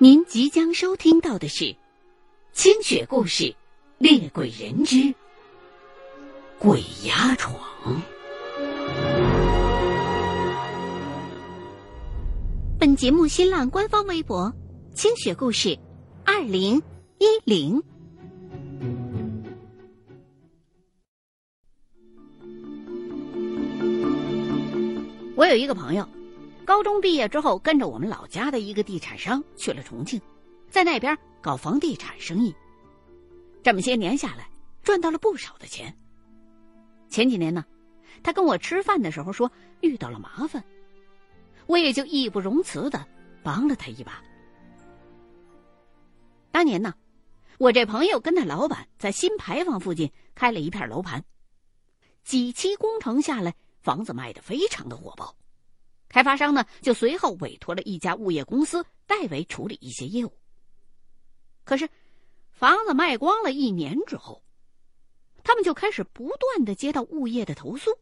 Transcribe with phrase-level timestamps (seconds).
[0.00, 1.64] 您即将收听到的是
[2.52, 3.42] 《清雪故事·
[3.98, 5.12] 猎鬼人之
[6.56, 7.60] 鬼压床》。
[12.78, 14.54] 本节目新浪官方微博
[14.94, 15.76] “清雪故事
[16.24, 16.80] 二零
[17.18, 17.82] 一零”。
[25.34, 26.17] 我有一个朋友。
[26.68, 30.20] 高中毕业之后，跟着我们老家的一个地产商去了重庆，
[30.68, 32.54] 在那边搞房地产生意。
[33.62, 34.50] 这么些年下来，
[34.82, 35.96] 赚到了不少的钱。
[37.08, 37.64] 前几年呢，
[38.22, 40.62] 他跟我吃饭的时候说遇到了麻烦，
[41.66, 43.02] 我也就义不容辞的
[43.42, 44.22] 帮了他一把。
[46.50, 46.92] 当年呢，
[47.56, 51.24] 我这朋友跟他老板在新牌坊附近开了一片楼盘，
[52.24, 55.34] 几期工程下来，房子卖的非常的火爆。
[56.18, 60.36] 开发商呢，就随后委托了一家物业公司代为处理一些业务。
[61.62, 61.88] 可是，
[62.50, 64.42] 房子卖光了一年之后，
[65.44, 67.92] 他们就开始不断的接到物业的投诉，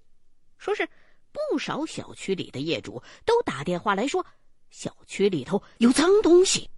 [0.56, 0.88] 说是
[1.30, 4.24] 不少小区里的业主都打电话来说，
[4.70, 6.70] 小区里头有脏东西，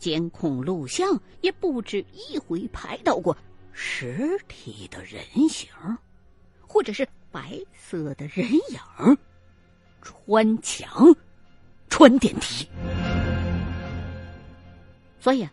[0.00, 3.36] 监控录像也不止一回拍到过
[3.70, 5.70] 实体的人形，
[6.60, 9.16] 或者是白色的人影。
[10.04, 11.16] 穿墙，
[11.88, 12.68] 穿电梯，
[15.18, 15.48] 所以，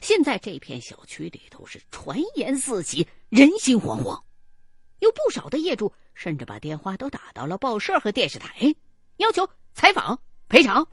[0.00, 4.18] 现在这片小区里头是传言四起，人心惶惶。
[5.00, 8.74] 有不少的业主甚至把电话都打到了报社和电视台，
[9.18, 10.18] 要求采访
[10.48, 10.88] 赔偿。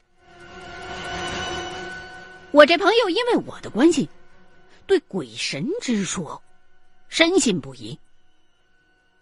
[2.52, 4.08] 我这朋友因为我的关系，
[4.86, 6.40] 对鬼神之说
[7.08, 7.98] 深信不疑，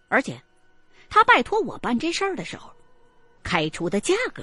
[0.09, 0.43] 而且
[1.09, 2.75] 他拜托我办这事儿的时候。
[3.45, 4.43] 开出的价格，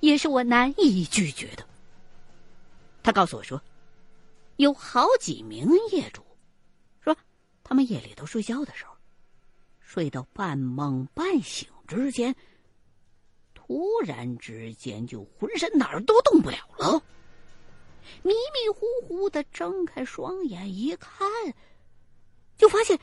[0.00, 1.66] 也是我难以拒绝的。
[3.02, 3.60] 他告诉我说，
[4.56, 6.24] 有好几名业主
[7.02, 7.14] 说，
[7.62, 8.96] 他们夜里头睡觉的时候，
[9.80, 12.34] 睡到半梦半醒之间，
[13.52, 17.02] 突然之间就浑身哪儿都动不了了，
[18.22, 21.28] 迷迷糊糊的睁开双眼一看，
[22.56, 22.98] 就发现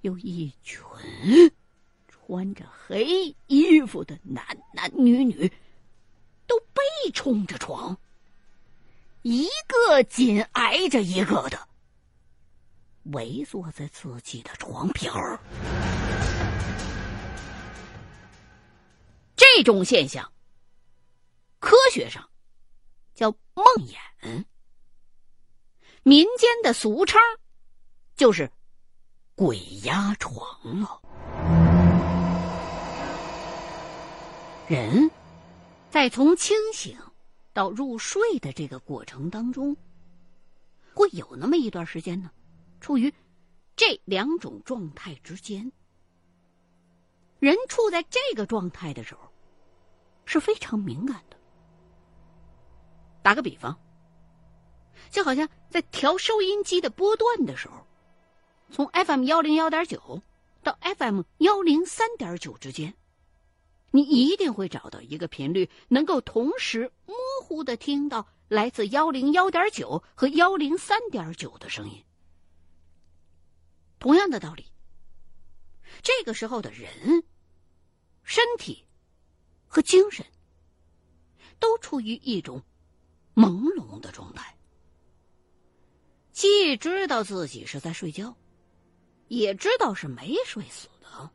[0.00, 0.80] 有一群。
[2.32, 5.52] 穿着黑衣服的男男女女，
[6.46, 7.98] 都背冲着床，
[9.20, 11.68] 一个紧挨着一个的，
[13.02, 15.38] 围坐在自己的床边儿。
[19.36, 20.32] 这种现象，
[21.58, 22.30] 科学上
[23.14, 23.66] 叫梦
[24.22, 24.46] 魇，
[26.02, 27.20] 民间的俗称
[28.16, 28.50] 就是
[29.34, 31.02] 鬼压床了。
[34.68, 35.10] 人
[35.90, 36.96] 在从清醒
[37.52, 39.76] 到入睡的这个过程当中，
[40.94, 42.30] 会有那么一段时间呢，
[42.80, 43.12] 处于
[43.76, 45.70] 这两种状态之间。
[47.40, 49.20] 人处在这个状态的时候，
[50.24, 51.36] 是非常敏感的。
[53.20, 53.76] 打个比方，
[55.10, 57.84] 就好像在调收音机的波段的时候，
[58.70, 60.22] 从 FM 幺零幺点九
[60.62, 62.94] 到 FM 幺零三点九之间。
[63.94, 72.02] 你一定会找到一个频率，能够同时模糊的听到来自幺零幺点九和幺零三点九的声音。
[73.98, 74.64] 同样的道理，
[76.02, 77.22] 这个时候的人、
[78.24, 78.84] 身体
[79.66, 80.24] 和精神
[81.60, 82.62] 都处于一种
[83.34, 84.56] 朦胧的状态，
[86.32, 88.34] 既知道自己是在睡觉，
[89.28, 91.30] 也知道是没睡死的。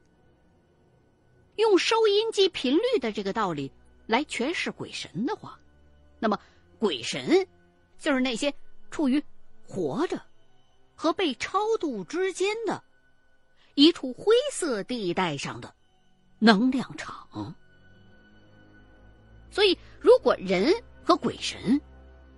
[1.57, 3.71] 用收音机频率的这个道理
[4.07, 5.59] 来诠释鬼神的话，
[6.19, 6.39] 那么
[6.79, 7.47] 鬼神
[7.99, 8.53] 就是那些
[8.89, 9.21] 处于
[9.67, 10.21] 活着
[10.95, 12.81] 和被超度之间的
[13.75, 15.73] 一处灰色地带上的
[16.39, 17.55] 能量场。
[19.51, 20.73] 所以，如果人
[21.03, 21.81] 和鬼神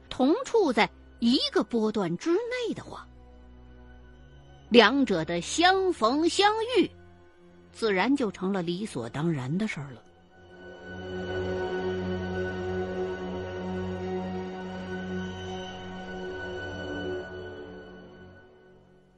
[0.09, 0.89] 同处在
[1.19, 3.05] 一个波段之内的话，
[4.69, 6.89] 两者的相逢相遇。
[7.71, 10.03] 自然就成了理所当然的事儿了。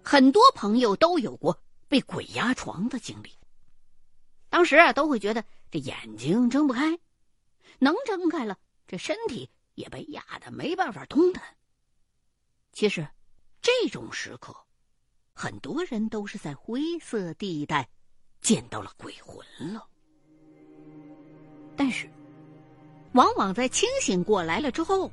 [0.04, 1.58] 很多朋友都有过
[1.88, 3.32] 被鬼压床的经历。
[4.50, 7.00] 当时啊，都会觉得这眼睛睁不开，
[7.80, 11.42] 能睁开了，这身体也被压得没办法动弹。
[12.74, 13.08] 其实，
[13.62, 14.54] 这种时刻，
[15.34, 17.90] 很多人都是在灰色地带
[18.42, 19.88] 见到了鬼魂了。
[21.76, 22.10] 但是，
[23.14, 25.12] 往往在清醒过来了之后，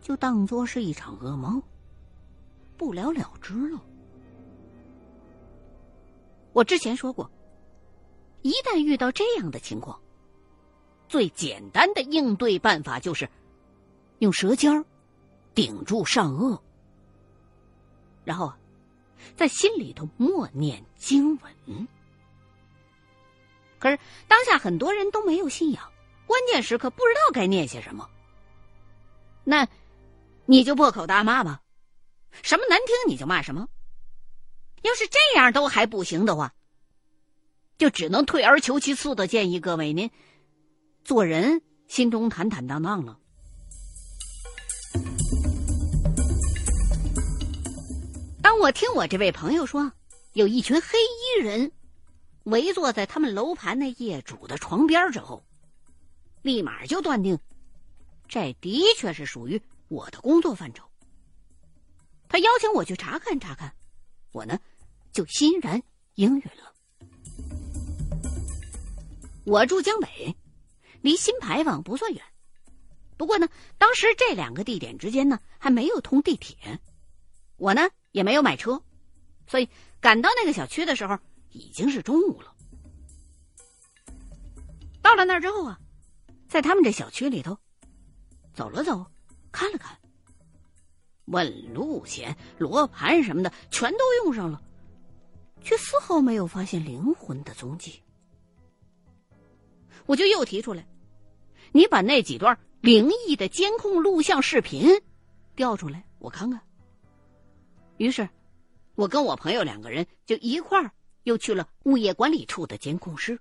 [0.00, 1.62] 就当作是一场噩梦，
[2.76, 3.80] 不了了之了。
[6.52, 7.30] 我之前说过。
[8.42, 9.98] 一旦遇到这样的情况，
[11.08, 13.28] 最简单的应对办法就是
[14.20, 14.84] 用舌尖
[15.52, 16.56] 顶住上颚，
[18.24, 18.52] 然后
[19.34, 21.88] 在心里头默念经文。
[23.78, 25.92] 可是当下很多人都没有信仰，
[26.26, 28.08] 关键时刻不知道该念些什么。
[29.44, 29.68] 那，
[30.44, 31.60] 你就破口大骂吧，
[32.42, 33.68] 什么难听你就骂什么。
[34.82, 36.52] 要是这样都还不行的话。
[37.78, 40.10] 就只能退而求其次的建议各位您，
[41.04, 43.18] 做人心中坦坦荡荡了。
[48.42, 49.92] 当我听我这位朋友说，
[50.32, 51.70] 有一群黑衣人
[52.46, 55.44] 围坐在他们楼盘那业主的床边之后，
[56.42, 57.36] 立马就断定，
[58.28, 60.84] 这的确是属于我的工作范畴。
[62.28, 63.74] 他邀请我去查看查看，
[64.30, 64.58] 我呢
[65.12, 65.82] 就欣然
[66.14, 66.72] 应允了。
[69.44, 70.36] 我住江北，
[71.00, 72.22] 离新牌坊不算远。
[73.16, 76.78] 不过呢，当时这两个地点之间呢还没有通地铁，
[77.56, 78.80] 我呢也没有买车，
[79.48, 79.68] 所以
[80.00, 81.18] 赶到那个小区的时候
[81.56, 82.54] 已经是中午了。
[85.02, 85.78] 到了那儿之后啊，
[86.48, 87.56] 在他们这小区里头
[88.52, 89.06] 走了走，
[89.50, 89.96] 看了看，
[91.26, 94.62] 问路线、罗盘什么的全都用上了，
[95.62, 98.02] 却丝毫没有发现灵魂的踪迹。
[100.06, 100.86] 我就又提出来，
[101.72, 104.90] 你把那几段灵异的监控录像视频
[105.54, 106.60] 调出来，我看看。
[107.96, 108.28] 于是，
[108.94, 110.90] 我跟我朋友两个人就一块儿
[111.26, 113.36] 又去了物业管理处的监控室。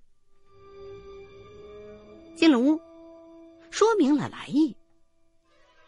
[2.36, 2.82] 进了屋，
[3.70, 4.76] 说明了来意。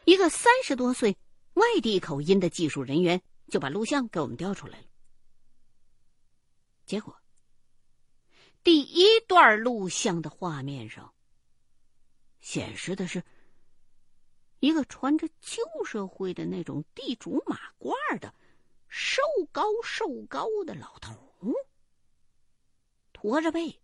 [0.06, 1.18] 一个三十多岁、
[1.56, 4.86] 外地口音的技术人员就把录像给我们调出来了。
[6.86, 7.16] 结果。
[8.64, 11.14] 第一段录像的画面上，
[12.42, 13.24] 显示的是
[14.60, 18.34] 一个穿着旧社会的那种地主马褂的
[18.88, 21.14] 瘦高瘦高的老头，
[23.28, 23.78] 驼着背，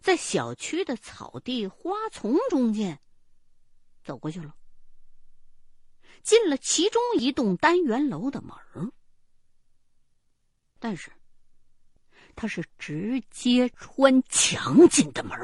[0.00, 3.00] 在小区的草地花丛中间
[4.02, 4.52] 走过去了，
[6.24, 8.52] 进了其中一栋单元楼的门
[10.80, 11.12] 但是。
[12.34, 15.38] 他是直接穿墙进的门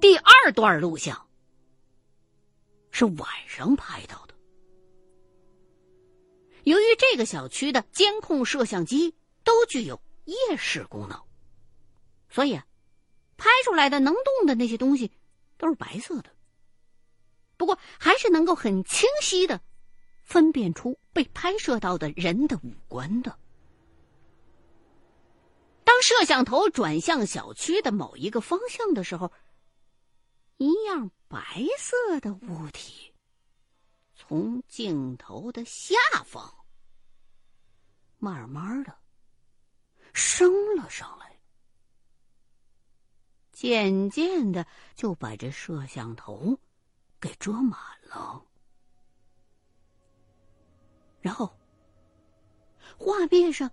[0.00, 1.28] 第二段录像
[2.90, 4.23] 是晚上拍的。
[6.64, 11.22] 由于这个小区的监控摄像机都具有夜视功能，
[12.28, 12.66] 所以啊，
[13.36, 15.12] 拍出来的能动的那些东西
[15.56, 16.30] 都是白色的。
[17.56, 19.60] 不过还是能够很清晰的。
[20.26, 23.38] 分辨出被拍摄到的人的五官的。
[25.84, 29.30] 当摄像头转向小区的某一个方向的时候，
[30.56, 31.38] 一样白
[31.78, 33.12] 色的物体
[34.26, 36.52] 从镜头的下方
[38.18, 38.98] 慢慢的
[40.14, 41.38] 升了上来，
[43.52, 46.58] 渐渐的就把这摄像头
[47.20, 48.42] 给遮满了。
[51.20, 51.54] 然后，
[52.96, 53.70] 画面上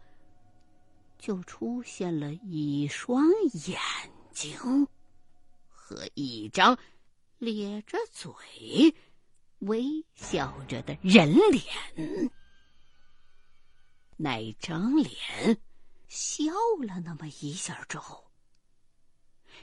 [1.17, 3.79] 就出现了一双眼
[4.33, 4.85] 睛
[5.69, 6.77] 和一张
[7.37, 8.33] 咧着嘴、
[9.61, 12.29] 微笑着的人脸。
[14.17, 15.09] 那张脸
[16.07, 16.51] 笑
[16.85, 18.23] 了那么一下之后，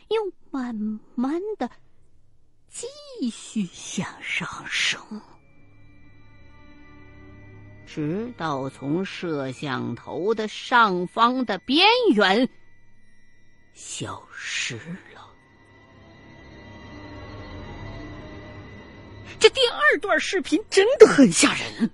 [0.09, 0.75] 又慢
[1.15, 1.71] 慢的
[2.67, 2.87] 继
[3.31, 5.01] 续向上升。
[7.87, 12.49] 直到从摄像头的上方的边缘
[13.73, 14.77] 消失
[15.15, 15.28] 了。
[19.39, 21.91] 这第二段视频真的很吓人，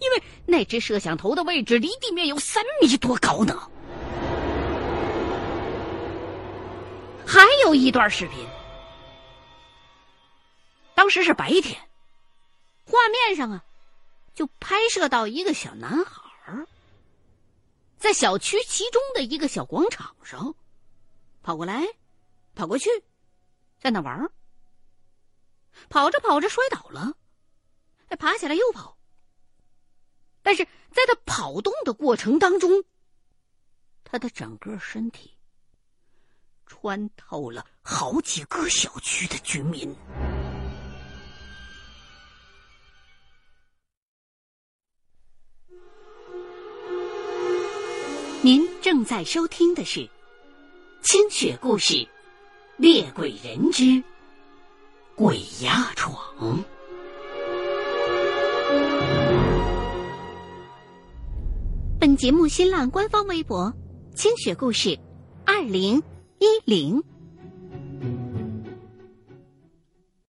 [0.00, 3.70] 因为那只摄像头的位置离地面有三米多高呢。
[7.26, 8.44] 还有一段视频，
[10.96, 11.80] 当时是白天，
[12.84, 13.64] 画面上啊，
[14.34, 16.20] 就拍摄到一个小男孩
[17.98, 20.54] 在小区其中的一个小广场上，
[21.42, 21.86] 跑过来，
[22.56, 22.88] 跑过去，
[23.78, 24.32] 在那玩儿
[25.88, 27.14] 跑着跑着摔倒了，
[28.08, 28.96] 哎，爬起来又跑。
[30.42, 32.84] 但是在他跑动的过程当中，
[34.04, 35.36] 他的整个身体
[36.66, 39.94] 穿透了好几个小区的居民。
[48.42, 50.00] 您正在收听的是
[51.02, 51.92] 《清雪故事·
[52.78, 54.02] 猎鬼人之
[55.20, 56.16] 鬼压床》。
[62.00, 63.70] 本节目新浪官方微博
[64.16, 64.98] “清雪故事
[65.44, 66.02] 二零
[66.38, 67.04] 一零”。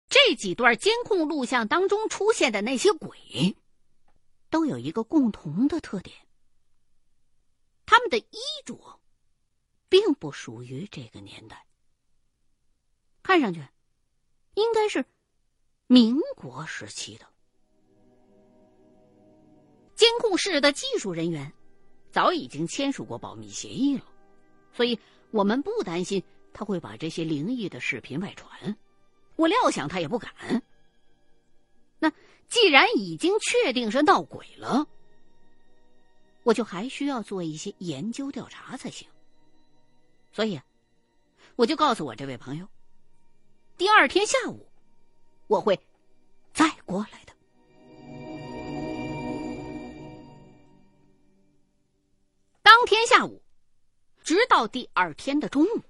[0.10, 3.56] 这几段监控录像当中出现的那些鬼，
[4.50, 6.14] 都有一个共同的特点。
[7.86, 9.00] 他们的衣着，
[9.88, 11.66] 并不属于这个年代，
[13.24, 13.66] 看上去
[14.54, 15.06] 应该是
[15.88, 17.26] 民国时期的。
[19.96, 21.52] 监控室的技术人员
[22.12, 24.06] 早已经签署过保密协议了，
[24.74, 25.00] 所以
[25.32, 28.78] 我们不担心他会把这些灵异的视频外传。
[29.36, 30.34] 我料想他也不敢。
[32.00, 32.12] 那
[32.48, 34.88] 既然已经确定是闹鬼了。
[36.44, 39.08] 我就还需要做一些研究调查才行，
[40.32, 40.60] 所以，
[41.56, 42.68] 我就告诉我这位朋友，
[43.82, 44.70] 第二天下午
[45.48, 45.76] 我会
[46.54, 47.34] 再过来的。
[52.62, 53.42] 当天下午，
[54.24, 55.82] 直到第二天的中午，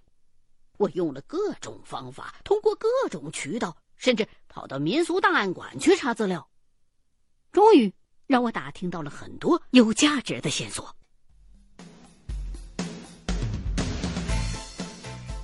[0.77, 6.49] 我用了各种方法，通过各种渠道，甚至跑到民俗档案馆去查资料，
[7.51, 7.93] 终于。
[8.25, 10.95] 让我打听到了很多有价值的线索。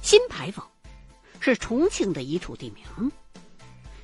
[0.02, 0.66] 新牌坊
[1.48, 3.10] 是重庆的一处地名，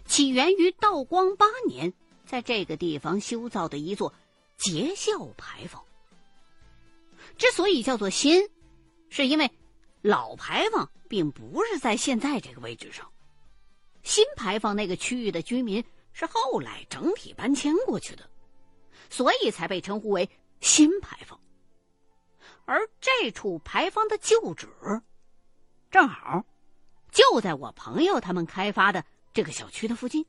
[0.06, 1.92] 起源于道光八年，
[2.26, 4.14] 在这个地方修造的一座
[4.58, 5.84] 节孝牌坊。
[7.38, 8.50] 之所以叫做新，
[9.10, 9.52] 是因为
[10.02, 13.12] 老牌坊并不是在现在这个位置上，
[14.04, 15.84] 新牌坊那个区域的居民
[16.14, 18.24] 是后来整体搬迁过去的。
[19.10, 20.30] 所以才被称呼为
[20.62, 21.38] 新牌坊，
[22.64, 24.70] 而这处牌坊的旧址，
[25.92, 26.46] 正好
[27.14, 30.26] 就在我朋友他们开发的这个小区的附近。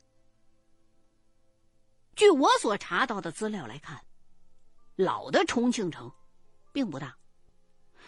[2.15, 3.99] 据我所查到的资料来看，
[4.95, 6.09] 老的重庆城
[6.71, 7.17] 并不大，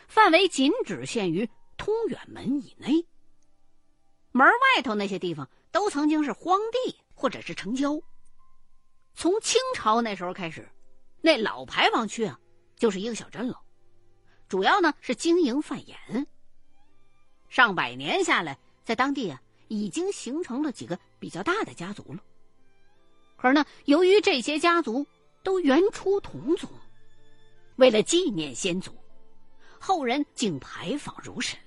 [0.07, 3.05] 范围仅只限于通远门以内，
[4.31, 7.99] 门外头那些地方都曾经是荒地或者是城郊。
[9.13, 10.69] 从清朝那时候开始，
[11.21, 12.39] 那老牌坊区啊，
[12.75, 13.59] 就是一个小镇了。
[14.47, 16.27] 主要呢是经营贩盐。
[17.49, 18.57] 上百年下来，
[18.87, 22.23] 在当地啊，已经形成了几个比较大的家族了。
[23.35, 25.05] 可是呢，由于这些家族
[25.43, 26.69] 都原出同宗，
[27.75, 28.93] 为了纪念先祖，
[29.77, 31.59] 后人敬牌坊如神，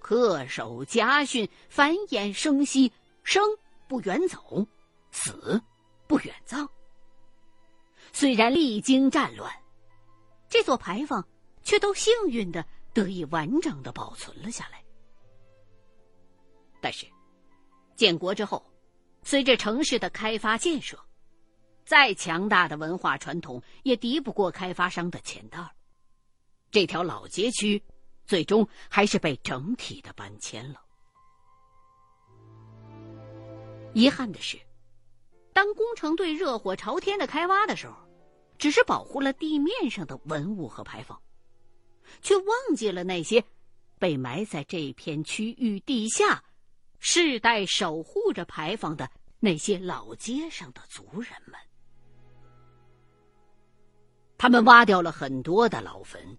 [0.00, 2.90] 恪守家训，繁衍生息，
[3.22, 3.44] 生
[3.86, 4.66] 不远走，
[5.10, 5.60] 死。
[6.08, 6.66] 不远葬。
[8.12, 9.52] 虽然历经战乱，
[10.48, 11.26] 这座牌坊
[11.62, 14.85] 却都幸运的得以完整的保存了下来。
[16.86, 17.04] 但是，
[17.96, 18.64] 建国之后，
[19.24, 20.96] 随着城市的开发建设，
[21.84, 25.68] 再强大的文化传统也敌不过开发商的钱袋儿。
[26.70, 27.82] 这条老街区，
[28.24, 30.80] 最终还是被整体的搬迁了。
[33.92, 34.56] 遗憾的是。
[35.52, 37.96] 当工程队热火朝天的开挖的时候，
[38.58, 41.20] 只是保护了地面上的文物和牌坊，
[42.22, 43.42] 却忘记了那些
[43.98, 46.44] 被埋在这片区域地下、
[46.98, 51.58] 世代守护着牌坊的那些老街上的族人们。
[54.38, 56.38] 他们挖掉了很多的老坟，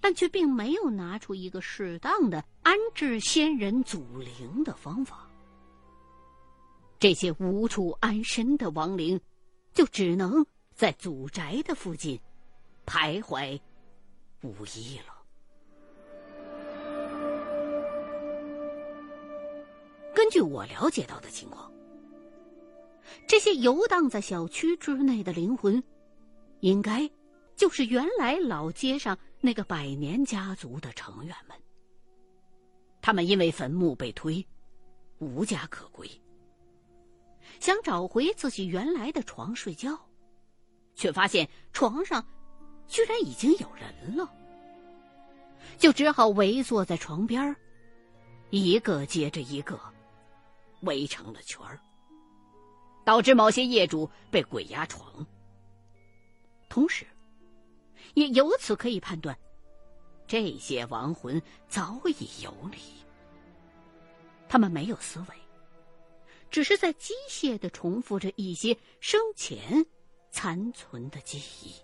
[0.00, 5.28] 但却并没有拿出一个适当的安置先人祖灵的方法。
[6.98, 9.20] 这些无处安身的亡灵，
[9.72, 12.20] 就只能在祖宅的附近
[12.86, 13.60] 徘徊
[14.42, 15.13] 无依了。
[20.14, 21.70] 根据我了解到的情况，
[23.26, 25.82] 这些游荡在小区之内的灵魂，
[26.60, 27.10] 应该
[27.56, 31.56] 就是原来老街上那个百年家族的成员们。
[33.02, 34.46] 他们因为坟墓被推，
[35.18, 36.08] 无家可归，
[37.60, 39.98] 想找回自己原来的床睡觉，
[40.94, 42.24] 却发现床上
[42.86, 44.32] 居然已经有人了，
[45.76, 47.54] 就只好围坐在床边
[48.50, 49.78] 一个接着一个，
[50.84, 51.80] 围成了圈儿。
[53.04, 55.26] 导致某些业主被鬼压床，
[56.70, 57.06] 同时，
[58.14, 59.38] 也由此可以判断，
[60.26, 62.78] 这些亡魂早已游离。
[64.48, 65.36] 他们没有思维，
[66.50, 69.84] 只是在机械的重复着一些生前
[70.30, 71.74] 残存的记忆。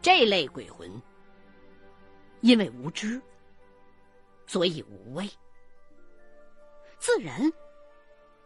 [0.00, 0.90] 这类鬼魂，
[2.40, 3.20] 因为无知，
[4.46, 5.28] 所以无畏，
[7.02, 7.52] 自然。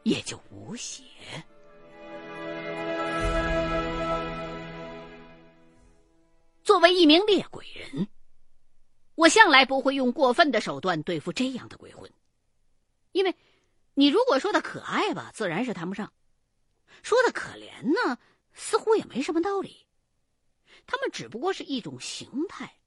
[0.05, 1.03] 也就无邪。
[6.63, 8.09] 作为一名猎鬼人，
[9.15, 12.11] 我向来不会用过分的手段对付这样的鬼魂，
[13.13, 13.35] 因为，
[13.95, 16.07] 你如果说的可爱吧，自然是谈不上；
[17.03, 18.17] 说的可怜呢，
[18.55, 19.87] 似乎也没什么道理。
[20.87, 22.79] 他们只不过是一种形态，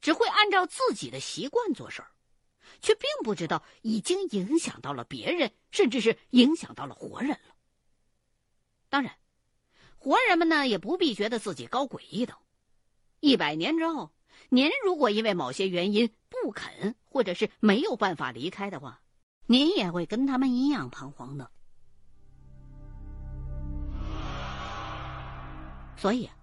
[0.00, 2.08] 只会按照自己的习惯做事儿。
[2.82, 7.54] 却并不知道已经影响到了别人，甚至是影响到了活人了。
[8.88, 9.16] 当然，
[9.96, 12.36] 活人们呢也不必觉得自己高贵一等。
[13.20, 14.10] 一百年之后，
[14.48, 19.00] 您如果因为某些原因不肯，或者是没有办法离开的话，
[19.46, 21.50] 您也会跟他们一样彷徨的。
[25.96, 26.34] 所以，啊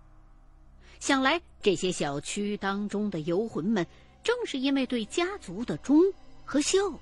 [1.02, 3.86] 想来这些小区当中的游魂们。
[4.22, 6.04] 正是因为对家族的忠
[6.50, 7.00] 和秀，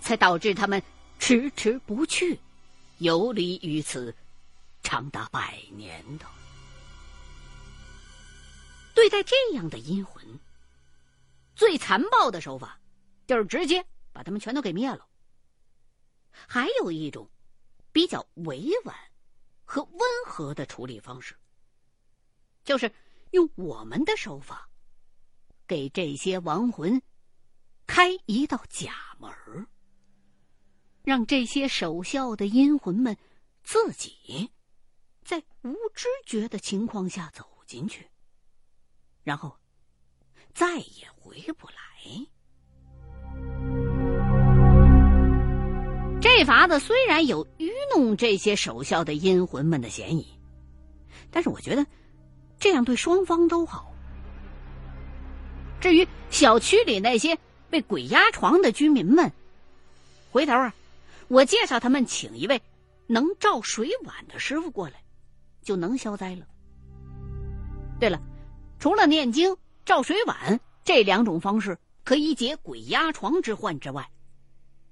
[0.00, 0.82] 才导致他们
[1.20, 2.36] 迟迟不去，
[2.98, 4.12] 游离于此，
[4.82, 6.26] 长达百年的。
[8.92, 10.40] 对待这样的阴魂，
[11.54, 12.80] 最残暴的手法，
[13.28, 15.06] 就是直接把他们全都给灭了。
[16.32, 17.30] 还有一种
[17.92, 18.96] 比较委婉
[19.64, 21.36] 和温和的处理方式，
[22.64, 22.92] 就是
[23.30, 24.68] 用我们的手法。
[25.68, 27.00] 给这些亡魂
[27.90, 29.28] 开一道假门
[31.02, 33.16] 让这些守孝的阴魂们
[33.64, 34.48] 自己
[35.24, 38.08] 在无知觉的情况下走进去，
[39.24, 39.56] 然后
[40.54, 41.74] 再也回不来。
[46.22, 50.38] 这法子虽然有愚弄这些守孝的阴魂们的嫌疑，
[51.28, 51.84] 但是我觉得
[52.56, 53.92] 这样对双方都好。
[55.80, 57.36] 至于小区里那些
[57.70, 59.32] 被鬼压床的居民们，
[60.32, 60.74] 回头啊，
[61.28, 62.60] 我介绍他们请一位
[63.06, 65.02] 能照水碗的师傅过来，
[65.62, 66.46] 就能消灾了。
[68.00, 68.20] 对了，
[68.78, 74.10] 除了念经、照水碗这两种方式可以解鬼压床之患之外，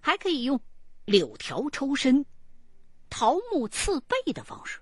[0.01, 0.61] 还可以用
[1.05, 2.25] 柳条抽身、
[3.11, 4.79] 桃木刺背的方式，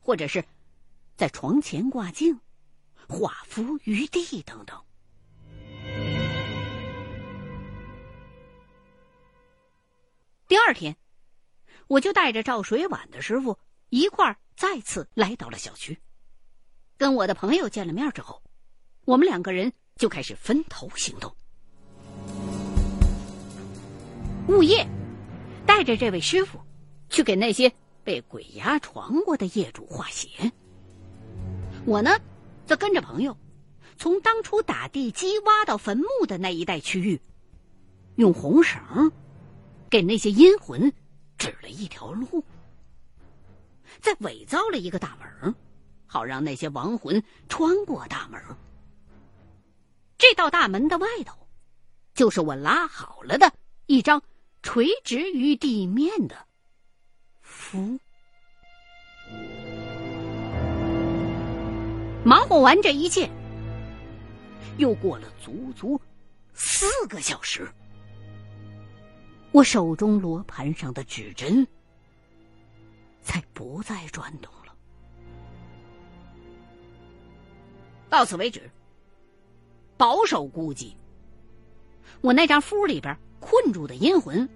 [0.00, 0.44] 或者是
[1.16, 2.40] 在床前挂镜、
[3.08, 4.76] 画符于地等等。
[10.54, 10.96] 第二天，
[11.88, 15.98] 我就带着赵水碗的师傅一块儿再次来到了小区，
[16.96, 18.40] 跟我的朋友见了面之后，
[19.04, 21.34] 我们两个人就开始分头行动。
[24.46, 24.86] 物业
[25.66, 26.60] 带着这位师傅
[27.08, 27.72] 去给那些
[28.04, 30.52] 被鬼压床过的业主画鞋，
[31.84, 32.16] 我呢，
[32.64, 33.36] 则跟着朋友
[33.98, 37.20] 从当初打地基挖到坟墓的那一带区域，
[38.14, 39.10] 用红绳。
[39.94, 40.92] 给那些阴魂
[41.38, 42.44] 指了一条路，
[44.00, 45.54] 再伪造了一个大门，
[46.04, 48.42] 好让那些亡魂穿过大门。
[50.18, 51.46] 这道大门的外头，
[52.12, 53.52] 就是我拉好了的
[53.86, 54.20] 一张
[54.64, 56.44] 垂直于地面的
[57.40, 57.96] 符。
[62.24, 63.30] 忙活完这一切，
[64.76, 66.00] 又过了足足
[66.52, 67.72] 四个小时。
[69.54, 71.64] 我手中罗盘上的指针
[73.22, 74.74] 才不再转动了。
[78.10, 78.68] 到此为止，
[79.96, 80.96] 保守估计，
[82.20, 84.48] 我那张符里边困住的阴魂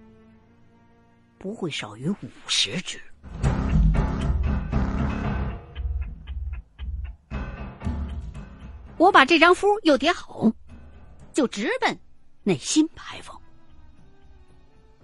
[1.38, 3.00] 不会少于五十只。
[8.96, 10.52] 我把这张符又叠好，
[11.32, 11.96] 就直奔
[12.42, 13.37] 那新牌坊。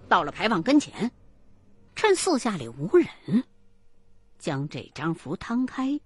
[0.07, 1.11] 到了牌坊跟前，
[1.95, 3.43] 趁四下里无人，
[4.37, 5.99] 将这张符摊开，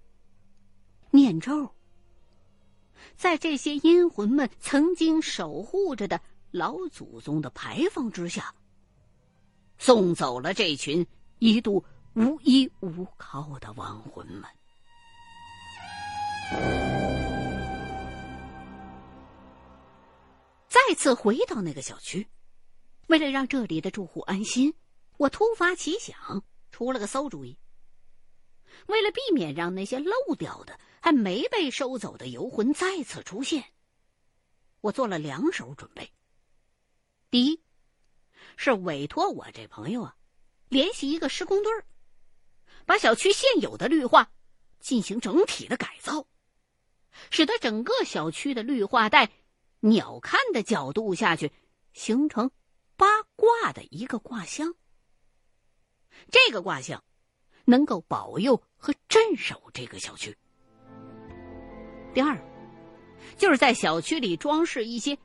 [1.11, 1.73] 念咒，
[3.15, 6.19] 在这些阴魂们曾经守护着的
[6.51, 8.53] 老祖宗的牌坊之下，
[9.77, 11.05] 送走了这群
[11.39, 11.83] 一度
[12.13, 14.43] 无依无靠的亡魂们。
[20.67, 22.27] 再次回到那个小区，
[23.09, 24.71] 为了让这里的住户安心，
[25.17, 27.57] 我突发奇想，出了个馊主意。
[28.85, 33.63] 为了避免让那些漏掉的还没被收走的游魂再次出现，
[34.81, 36.11] 我做了两手准备。
[37.31, 37.59] 第一，
[38.57, 40.15] 是委托我这朋友啊，
[40.67, 41.83] 联系一个施工队儿，
[42.85, 44.31] 把小区现有的绿化
[44.79, 46.27] 进行整体的改造，
[47.31, 49.31] 使得整个小区的绿化带。
[49.79, 51.51] 鸟瞰的角度下去，
[51.93, 52.51] 形成
[52.99, 54.75] 八卦的一个卦象。
[56.29, 57.01] 这个卦象
[57.63, 60.37] 能够保佑和镇守这个小区。
[62.13, 62.37] 第二，
[63.37, 65.17] 就是在小区里装饰一些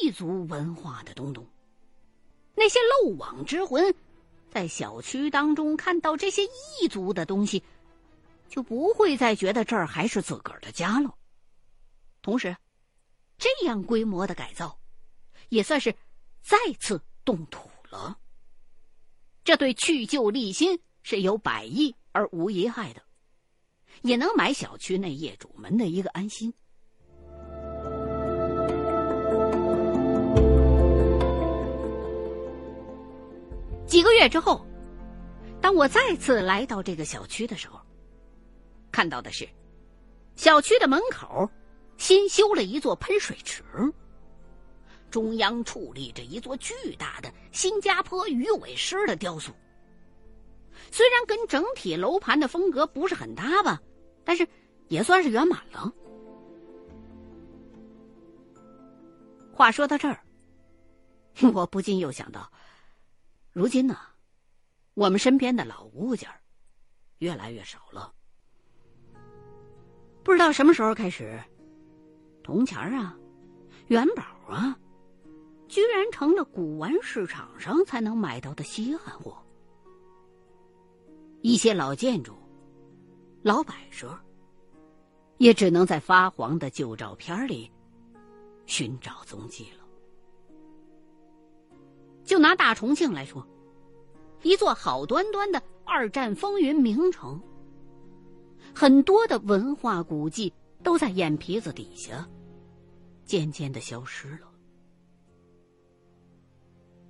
[0.00, 1.46] 异族文化的东东。
[2.54, 3.94] 那些漏网之魂，
[4.48, 7.62] 在小区当中看到这些异族的东西，
[8.48, 11.14] 就不会再觉得这儿还是自个儿的家了。
[12.22, 12.56] 同时，
[13.36, 14.78] 这样规模的改造，
[15.50, 15.94] 也算是
[16.44, 18.18] 再次动土了。
[19.42, 23.00] 这对去旧立新是有百益而无一害的，
[24.02, 26.52] 也能买小区内业主们的一个安心。
[33.86, 34.66] 几个月之后，
[35.62, 37.80] 当我再次来到这个小区的时候，
[38.92, 39.48] 看到的是
[40.36, 41.48] 小区的门口。
[41.96, 43.62] 新修了一座喷水池，
[45.14, 49.52] 中央矗立着一座巨大的新加坡鱼尾狮的雕塑。
[50.90, 53.80] 虽然跟整体楼盘的风格不是很搭吧，
[54.24, 54.44] 但是
[54.88, 55.88] 也算是圆满了。
[59.52, 60.20] 话说到这儿，
[61.54, 62.50] 我不禁又想到，
[63.52, 63.96] 如今呢，
[64.94, 66.28] 我们身边的老物件
[67.18, 68.12] 越来越少了，
[70.24, 71.40] 不知道什么时候开始。
[72.42, 73.16] 铜钱啊，
[73.86, 74.76] 元宝啊，
[75.74, 79.36] 居然成了古玩市场上才能买到的稀罕货。
[81.42, 82.32] 一些老建筑、
[83.42, 84.16] 老摆设，
[85.38, 87.68] 也只能在发黄的旧照片里
[88.66, 89.84] 寻找踪迹了。
[92.22, 93.44] 就拿大重庆来说，
[94.42, 97.42] 一座好端端的二战风云名城，
[98.72, 100.54] 很多的文化古迹。
[100.84, 102.28] 都在眼皮子底下，
[103.24, 104.53] 渐渐的消失了。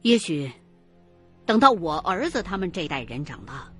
[0.04, 0.52] 也许，
[1.46, 3.72] 等到我儿子他们这代人长大，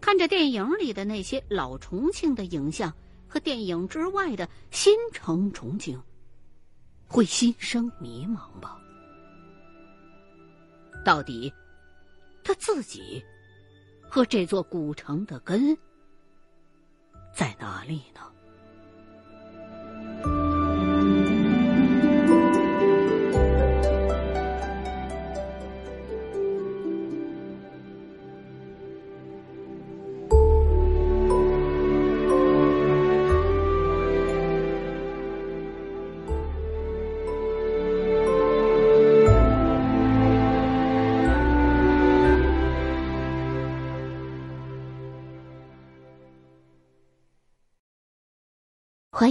[0.00, 2.90] 看着电影里的那些老重庆的影像
[3.28, 6.02] 和电影之外的新城重庆，
[7.06, 8.80] 会心生迷茫吧？
[11.04, 11.52] 到底，
[12.42, 13.22] 他自己
[14.08, 15.76] 和这座古城的根
[17.34, 18.31] 在哪里呢？